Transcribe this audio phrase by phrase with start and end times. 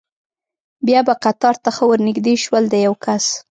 [0.85, 3.25] بیا به قطار ته ښه ور نږدې شول، د یو کس.